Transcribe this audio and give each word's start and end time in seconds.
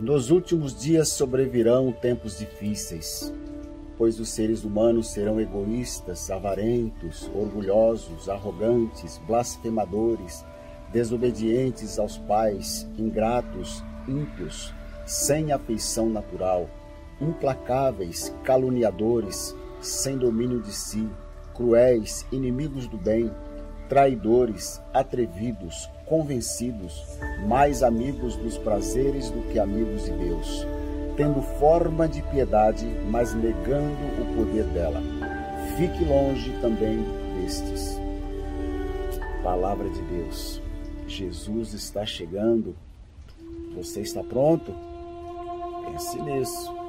Nos 0.00 0.30
últimos 0.30 0.74
dias 0.74 1.10
sobrevirão 1.10 1.92
tempos 1.92 2.38
difíceis, 2.38 3.32
pois 3.96 4.18
os 4.18 4.30
seres 4.30 4.64
humanos 4.64 5.12
serão 5.12 5.40
egoístas, 5.40 6.28
avarentos, 6.30 7.30
orgulhosos, 7.32 8.28
arrogantes, 8.28 9.20
blasfemadores, 9.26 10.44
desobedientes 10.92 11.98
aos 11.98 12.18
pais, 12.18 12.88
ingratos, 12.98 13.84
ímpios, 14.08 14.74
sem 15.04 15.52
afeição 15.52 16.08
natural, 16.08 16.68
implacáveis, 17.20 18.34
caluniadores, 18.42 19.54
sem 19.80 20.18
domínio 20.18 20.60
de 20.60 20.72
si, 20.72 21.08
cruéis, 21.54 22.26
inimigos 22.32 22.88
do 22.88 22.96
bem, 22.96 23.30
traidores, 23.88 24.80
atrevidos, 24.92 25.88
convencidos, 26.06 27.04
mais 27.46 27.82
amigos 27.82 28.36
dos 28.36 28.56
prazeres 28.56 29.30
do 29.30 29.42
que 29.50 29.58
amigos 29.58 30.04
de 30.04 30.12
Deus, 30.12 30.66
tendo 31.16 31.42
forma 31.58 32.08
de 32.08 32.22
piedade, 32.22 32.86
mas 33.10 33.34
negando 33.34 33.96
o 34.20 34.36
poder 34.36 34.64
dela. 34.66 35.02
Fique 35.76 36.04
longe 36.04 36.50
também 36.60 37.04
destes. 37.40 38.00
Palavra 39.42 39.88
de 39.88 40.02
Deus. 40.02 40.62
Jesus 41.06 41.74
está 41.74 42.04
chegando. 42.04 42.74
Você 43.74 44.00
está 44.00 44.22
pronto? 44.22 44.72
Pense 45.84 46.20
nisso. 46.22 46.85